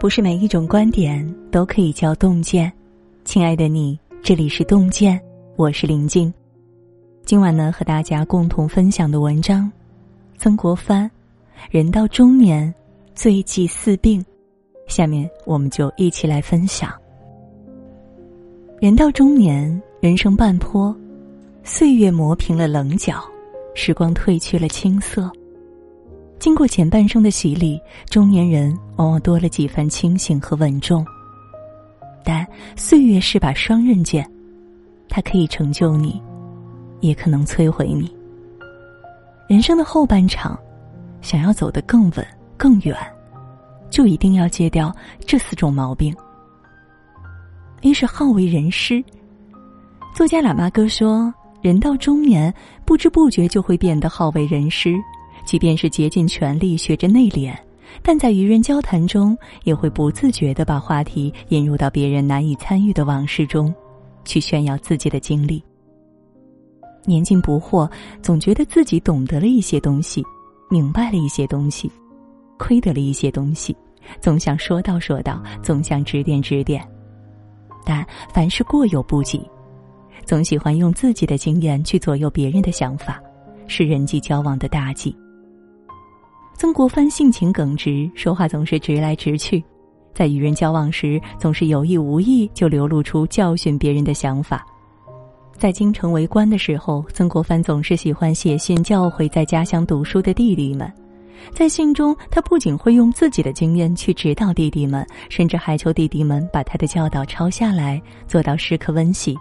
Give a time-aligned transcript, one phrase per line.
[0.00, 2.72] 不是每一种观点都可以叫洞见。
[3.22, 5.20] 亲爱的你，这里是洞见，
[5.56, 6.32] 我是林静。
[7.26, 9.70] 今晚呢，和大家共同分享的文章，
[10.38, 11.08] 曾国藩，
[11.70, 12.74] 人到中年，
[13.14, 14.24] 最忌四病。
[14.88, 16.90] 下面我们就一起来分享。
[18.80, 20.96] 人到中年，人生半坡，
[21.62, 23.22] 岁月磨平了棱角，
[23.74, 25.30] 时光褪去了青涩。
[26.40, 31.04] 经过前半生的洗礼，中年人往往多了几分清醒和稳重。
[32.24, 34.26] 但岁月是把双刃剑，
[35.06, 36.20] 它可以成就你，
[37.00, 38.10] 也可能摧毁你。
[39.48, 40.58] 人生的后半场，
[41.20, 42.26] 想要走得更稳、
[42.56, 42.96] 更远，
[43.90, 44.90] 就一定要戒掉
[45.26, 46.16] 这四种毛病。
[47.82, 49.04] 一是好为人师。
[50.14, 52.52] 作家喇嘛哥说：“人到中年，
[52.86, 54.94] 不知不觉就会变得好为人师。”
[55.44, 57.54] 即便是竭尽全力学着内敛，
[58.02, 63.74] 但在与人交谈中，也会不自觉的把话题引入到别人难以参与的往事中，
[64.24, 65.62] 去炫耀自己的经历。
[67.04, 67.90] 年近不惑，
[68.22, 70.22] 总觉得自己懂得了一些东西，
[70.70, 71.90] 明白了一些东西，
[72.58, 73.74] 亏得了一些东西，
[74.20, 76.86] 总想说道说道，总想指点指点。
[77.84, 79.40] 但凡事过犹不及，
[80.26, 83.18] 总喜欢用自己的经验去左右别人的想法，
[83.66, 85.16] 是人际交往的大忌。
[86.60, 89.64] 曾国藩性情耿直，说话总是直来直去，
[90.12, 94.62] 在与人交往时，总是有意无意就流露出教训别人的想法。
[95.56, 100.92] 在京城为官的时候，曾国藩总是喜欢写信教诲在家乡读书的弟弟们。
[101.50, 109.34] 在信中，他不仅会用自己的经验去指导弟弟们，甚至还求弟弟们把他的教导抄下来，做到时刻温习。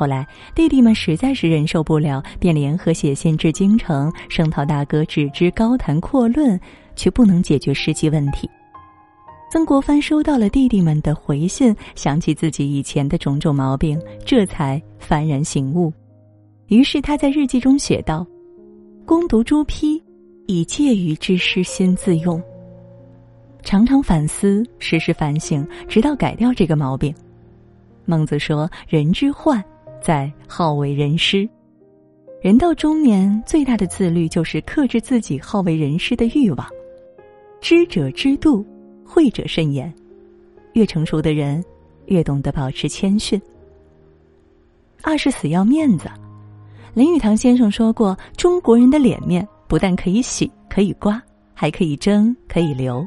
[0.00, 6.58] 后来，弟弟们实在是忍受不了，便联合写信至京城，声讨大哥只知高谈阔论，
[6.96, 8.48] 却不能解决实际问题。
[9.52, 15.92] 曾国藩收到了弟弟们的回信，想起自己以前的种种毛病，这才幡然醒悟。
[16.68, 18.26] 于是他在日记中写道
[19.04, 20.02] ：“攻读朱批，
[20.46, 22.42] 以介于之师心自用。
[23.62, 27.14] 常常反思，时时反省，直到改掉这个毛病。”
[28.06, 29.62] 孟子说：“人之患。”
[30.00, 31.48] 在好为人师，
[32.40, 36.66] 人到中年，最大的自律就是克制自己好为人师的欲望。
[37.60, 38.64] 知者知度，
[39.04, 39.92] 会者慎言。
[40.72, 41.62] 越成熟的人，
[42.06, 43.40] 越懂得保持谦逊。
[45.02, 46.08] 二是死要面子。
[46.94, 51.20] 林语堂先生说过：“中国人的脸面不但可以洗，可以刮，
[51.54, 53.06] 还可以蒸，可以留。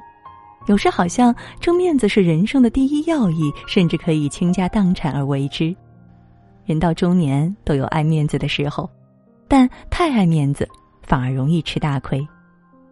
[0.68, 5.76] 有时好像争面子是人生的第一要义，甚至可以倾家荡产而为之。”
[6.66, 8.90] 人到中年都有爱面子的时候，
[9.48, 10.68] 但太爱面子
[11.02, 12.26] 反而容易吃大亏。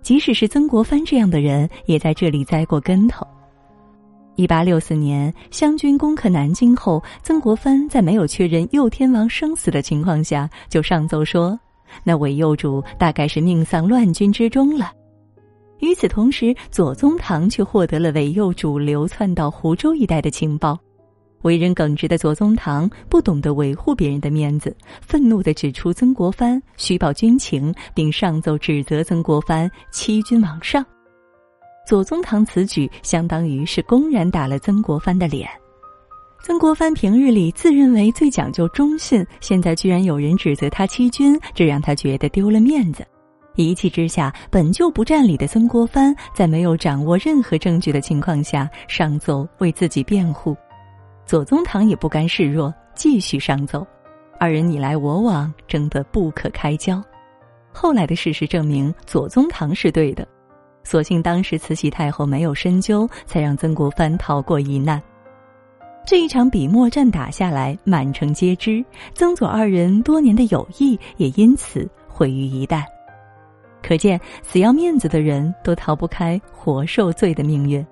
[0.01, 3.25] 即使是曾国藩这样的人，也在这里栽过跟头。
[4.35, 11.59] 一八六四年，湘军攻克南京后，曾国藩在没有确认右天王生死的情况下，就上奏说
[12.03, 14.91] ：“那伪右主大概是命丧乱军之中了。”
[15.79, 20.79] 与此同时，左宗棠却获得了伪右主流窜到湖州一带的情报。
[21.43, 30.85] 为人耿直的左宗棠不懂得维护别人的面子，愤怒地指出曾国藩虚报军情，并上奏指责曾国藩欺君罔上。
[31.87, 35.49] 左宗棠此举相当于是公然打了曾国藩的脸。
[36.43, 43.05] 曾国藩平日里自认为最讲究忠信，现在居然有人指责他欺君，这让他觉得丢了面子。
[43.55, 50.55] 一气之下，本就不占理的曾国藩在没有掌握任何证据的情况下上奏为自己辩护。
[51.25, 53.85] 左宗棠也不甘示弱，继续上奏，
[54.39, 57.01] 二人你来我往，争得不可开交。
[57.71, 60.27] 后来的事实证明，左宗棠是对的。
[60.83, 65.01] 所幸当时慈禧太后没有深究，才让曾国藩逃过一难。
[66.05, 68.83] 这一场笔墨战打下来，满城皆知，
[69.13, 72.83] 曾左二人多年的友谊也因此毁于一旦。
[73.83, 77.85] 可见，死要面子的人都逃不开活受罪的命运。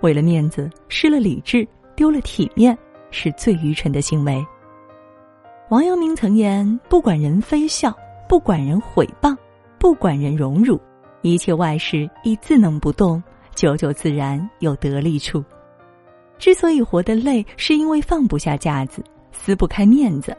[0.00, 1.66] 为了面子，失了理智。
[2.00, 2.74] 丢了体面
[3.10, 4.42] 是最愚蠢的行为。
[5.68, 7.94] 王阳明曾言：“不管人非笑，
[8.26, 9.36] 不管人毁谤，
[9.78, 10.80] 不管人荣辱，
[11.20, 13.22] 一切外事亦自能不动，
[13.54, 15.44] 久久自然有得力处。”
[16.40, 20.34] 之所以活得累，是因为放不下架子，撕不开面子。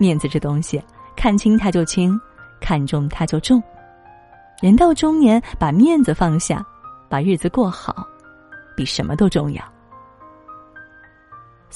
[0.00, 0.82] 面子这东西，
[1.14, 2.20] 看轻它就轻，
[2.60, 3.62] 看重它就重。
[4.60, 6.66] 人到中年，把面子放下，
[7.08, 8.04] 把日子过好，
[8.76, 9.62] 比什么都重要。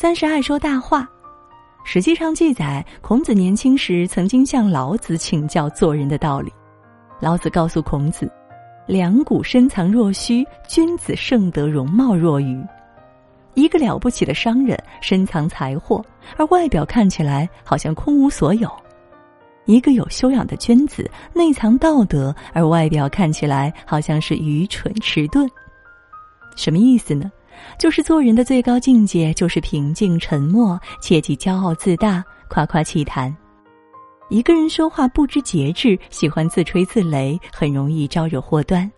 [0.00, 1.02] 三是爱说大话，
[1.82, 6.52] 《史记》上记载，孔子年轻时曾经向老子请教做人的道理。
[7.18, 8.30] 老子告诉孔子
[8.86, 12.64] ：“两股深藏若虚，君子盛德容貌若愚。
[13.54, 16.00] 一个了不起的商人，深藏财货，
[16.36, 18.68] 而外表看起来好像空无所有；
[19.64, 25.50] 一个有修养的君子，内藏道德，而外表看起来好像是愚蠢迟钝。
[26.54, 27.32] 什么意思呢？
[27.78, 33.34] 就是做人的最高境界，就是平静沉默，切忌骄傲自大、夸夸其谈。
[34.30, 38.90] 一个人说话不知节制，喜欢自吹自擂，很容易招惹祸端。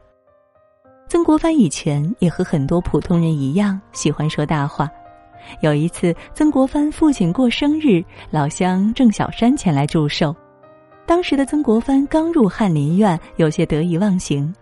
[1.09, 4.89] 曾国藩以前也和很多普通人一样，喜欢说大话。
[5.61, 10.35] 有一次，曾国藩父亲过生日，老乡郑小山前来祝寿。
[11.07, 14.55] 当时的曾国藩刚入翰林院，有些得意忘形，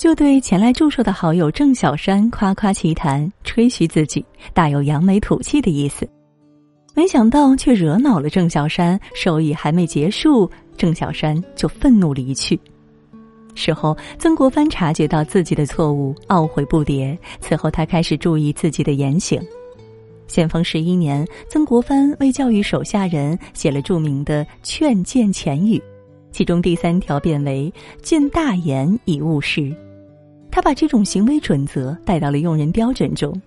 [0.00, 4.24] 就对前来祝寿的好友郑小山夸夸其谈，吹嘘自己，
[4.54, 6.08] 大有扬眉吐气的意思。
[6.94, 12.58] 没想到却惹恼了郑小山，寿宴还没结束，郑小山就愤怒离去。
[13.54, 17.14] 事后，曾国藩察觉到自己的错误，懊悔不迭。
[17.38, 19.38] 此后，他开始注意自己的言行。
[20.28, 25.78] 咸丰十一年，曾国藩为教育手下人，写了著名的劝谏前语，
[26.32, 27.70] 其中第三条便为
[28.00, 29.70] “见大言以务实”。
[30.50, 33.40] 他把这种行为准则带到了用人标准中。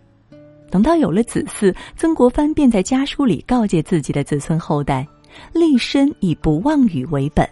[0.70, 5.08] 等到有了子嗣，曾国藩便在家书里告诫自己的子孙后代：
[5.54, 7.48] 立身以不妄语为本。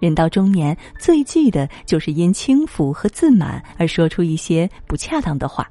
[0.00, 5.68] 人到中年，最忌的就是因轻浮和自满而说出一些不恰当的话。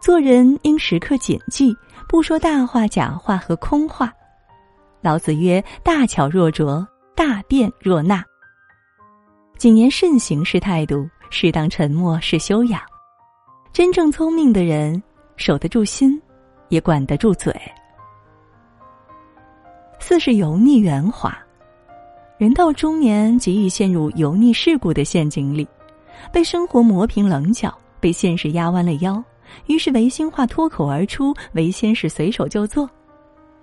[0.00, 1.76] 做人应时刻谨记，
[2.08, 4.12] 不说大话、假话和空话。
[5.00, 8.24] 老子曰：“大巧若拙，大辩若讷。”
[9.58, 12.80] 谨言慎行是态度，适当沉默是修养。
[13.72, 15.02] 真正聪明的人。
[15.36, 16.20] 守得住心，
[16.68, 17.50] 也管得住嘴。
[19.98, 21.34] 四是油腻圆滑，
[22.36, 25.66] 人到中年极易陷入油腻世故的陷阱里，
[26.30, 29.24] 被生活磨平棱角，被现实压弯了腰，
[29.64, 32.86] 于是违心话脱口而出，违心事随手就做。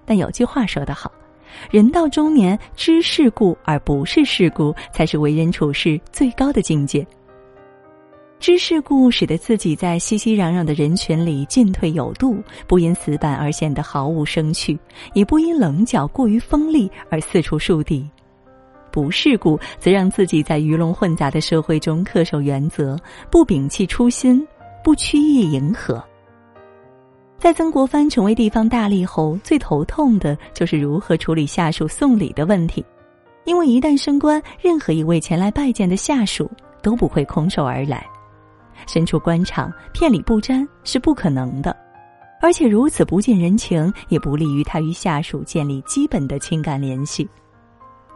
[0.04, 1.12] 但有句话说得好，
[1.70, 7.06] 人到中年知世故而不是世故，才是为人处事最高的境界。
[8.40, 12.38] 知世故，使得自己在熙熙攘攘的人群里进退有度，
[12.68, 14.78] 不因死板而显得毫无生趣，
[15.14, 18.08] 也不因棱角过于锋利而四处树敌；
[18.92, 22.98] 不世故，则让自己在鱼龙混杂的社会中恪守原则，
[23.32, 24.48] 不摒弃初心，
[24.84, 26.02] 不曲意迎合。
[27.40, 32.86] 在曾国藩成为地方大吏后，最头痛的就是如何处理下属送礼的问题，
[33.46, 36.50] 因为一旦升官，任何一位前来拜见的下属
[36.84, 38.06] 都不会空手而来。
[38.88, 41.76] 身处官场，骗礼不沾是不可能的，
[42.42, 47.28] 而且如此不近人情，也不利于他与下属建立基本的情感联系。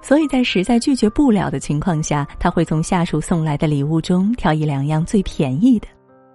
[0.01, 5.87] 所以在实在拒绝不了的情况下，他会从下属送来的礼物中挑一两样最便宜的，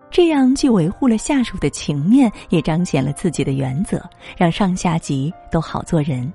[0.09, 4.01] 这样既维护了下属的情面，也彰显了自己的原则，
[4.37, 6.33] 让上下级都好做人。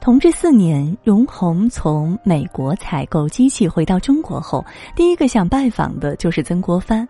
[0.00, 4.64] 同治四年，荣闳从美国采购机器回到中国后，
[4.96, 7.06] 第一个想拜访的就是曾国藩。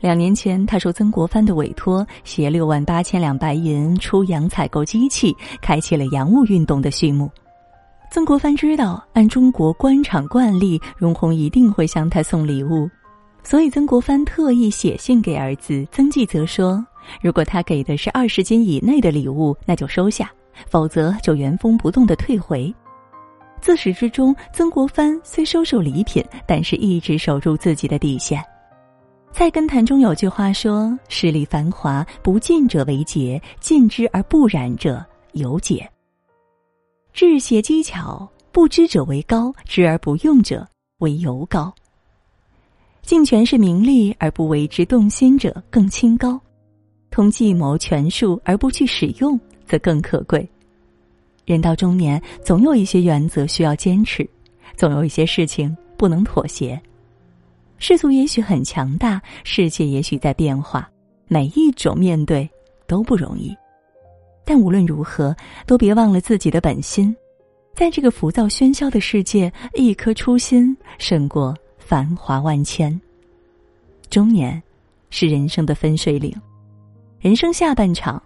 [0.00, 5.32] 两年前，他受曾国藩的委托，携六万八千两白银出洋采购机器，
[5.62, 7.30] 开启了洋务运动的序幕。
[8.10, 12.90] 曾国藩知道，按中国官场惯例，荣闳一定会向他送礼物，
[13.44, 16.84] 所以曾国藩特意写信给儿子曾纪泽说
[17.22, 20.28] ：“如果他给的是二十斤以内的礼物，那就收下。”
[20.68, 22.74] 否则就原封不动的退回。
[23.60, 28.40] 自始至终，曾国藩虽收受礼品，但是一直守住自己的底线。
[29.32, 35.86] 《菜根谭》中有句话说：“势力繁华，不进者为节；进之而不染者有解。
[37.12, 40.66] 治邪机巧，不知者为高；知而不用者
[40.98, 41.74] 为尤高。
[43.02, 46.38] 尽权势名利而不为之动心者更清高；
[47.10, 50.48] 通计谋权术而不去使用。”则更可贵。
[51.44, 54.28] 人到中年，总有一些原则需要坚持，
[54.76, 56.80] 总有一些事情不能妥协。
[57.78, 60.90] 世俗也许很强大，世界也许在变化，
[61.28, 62.48] 每一种面对
[62.86, 63.54] 都不容易。
[64.44, 67.14] 但无论如何，都别忘了自己的本心。
[67.74, 72.98] 在这个浮躁喧嚣的世界，一颗初心胜过繁华万千。
[74.08, 74.62] 中年，
[75.10, 76.34] 是人生的分水岭，
[77.20, 78.22] 人生下半场。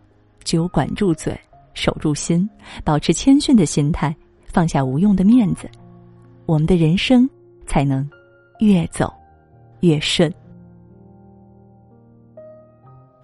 [0.51, 1.39] 只有管住嘴，
[1.75, 2.51] 守住心，
[2.83, 4.13] 保持谦逊的心态，
[4.47, 5.71] 放下无用的面子，
[6.45, 7.31] 我们的人生
[7.69, 8.11] 才能
[8.59, 9.15] 越走
[9.79, 10.29] 越顺。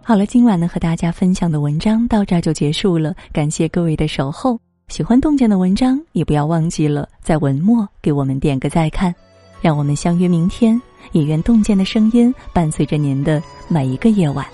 [0.01, 4.57] 好了，今晚呢和大家分享的文章到这儿就结束了，感谢各位的守候。
[4.87, 9.13] 喜欢洞见的文章，也不要忘记了在文末给我们点个再看，
[9.61, 10.81] 让我们相约明天
[11.11, 14.47] 也愿洞见的声音伴随着您的每一个夜晚，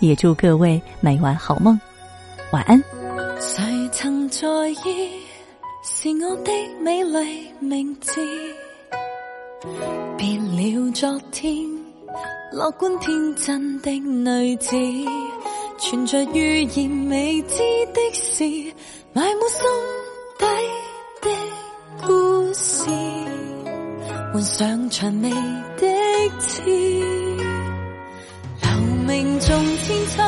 [0.00, 1.80] 也祝各位每晚好梦，
[2.52, 2.82] 晚安。
[3.40, 3.62] 谁
[3.92, 4.46] 曾在
[4.84, 5.10] 意
[5.82, 8.20] 是我的美丽名字？
[10.16, 11.54] 别了昨天
[12.52, 14.76] 乐观天真的女子，
[15.78, 17.58] 存着预言未知
[17.92, 18.44] 的事，
[19.12, 19.60] 埋没心
[20.38, 20.46] 底
[21.22, 22.84] 的故事。
[24.32, 25.30] 换上蔷薇
[25.76, 25.86] 的
[26.38, 26.62] 刺，
[28.62, 28.70] 留
[29.06, 29.48] 名中
[29.78, 30.22] 千秋，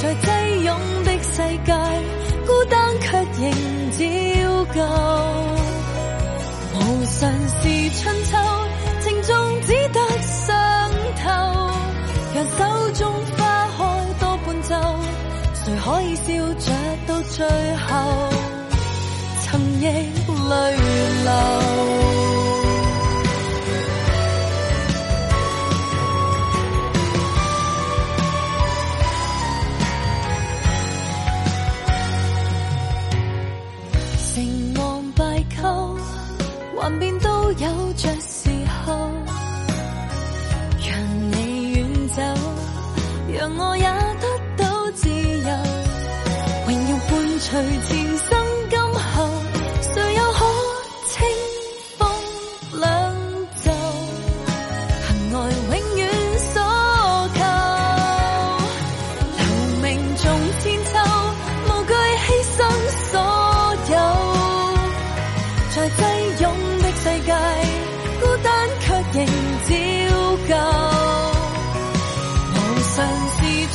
[0.00, 1.72] 在挤拥的世界，
[2.46, 3.50] 孤单却仍
[3.90, 3.98] 照
[4.72, 4.76] 旧。
[6.74, 7.62] 无常是
[7.98, 8.30] 春秋，
[9.00, 11.26] 情重只得上头。
[12.32, 12.58] 让手
[12.94, 13.00] 中
[13.36, 13.38] 花
[13.76, 13.78] 开
[14.20, 14.70] 多半奏，
[15.54, 16.66] 谁可以笑着
[17.08, 17.44] 到最
[17.76, 17.88] 后？
[19.42, 20.54] 曾亦泪
[21.24, 21.30] 流，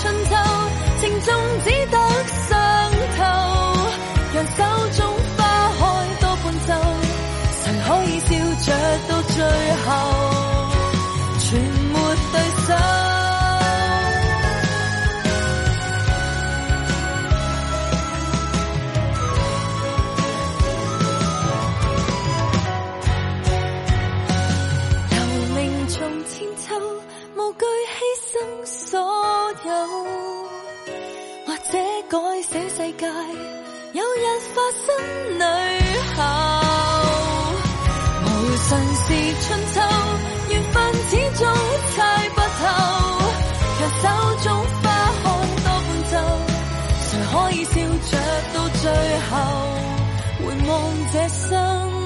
[0.04, 0.32] 春秋
[1.02, 1.34] 正中，
[1.64, 1.98] 只得
[2.50, 2.52] 伤
[3.16, 3.24] 透。
[4.34, 4.60] 让手
[4.98, 5.00] 中
[5.38, 5.40] 花
[5.80, 5.82] 开
[6.20, 6.70] 多半周，
[7.64, 7.88] 谁可
[8.20, 8.30] 笑
[8.66, 8.68] 着
[9.08, 9.36] 到最
[9.86, 9.88] 后，
[11.40, 11.46] 全
[11.94, 11.96] 没
[12.34, 12.36] 对
[12.68, 12.70] 手。
[25.12, 25.16] 留
[25.56, 25.58] 名
[25.88, 25.96] 从
[26.26, 26.68] 千秋，
[27.38, 27.96] 无惧牺
[28.34, 29.00] 牲所
[29.66, 29.70] 有，
[31.46, 31.78] 或者
[32.10, 33.08] 改写世界，
[33.94, 34.86] 有日化身
[35.36, 35.42] 女
[36.16, 36.18] 校。
[38.66, 39.08] 神是
[39.42, 39.76] 春秋，
[40.50, 40.76] 缘分
[41.10, 41.42] 始终
[41.96, 41.98] 猜
[42.30, 42.62] 不透。
[43.80, 44.04] 若手
[44.44, 44.46] 中
[44.82, 44.86] 花
[45.24, 45.26] 开
[45.64, 46.14] 多半奏，
[47.00, 47.72] 谁可以笑
[48.12, 48.14] 着
[48.54, 48.84] 到最
[49.30, 49.32] 后？
[50.40, 50.72] 回望
[51.12, 52.03] 这生。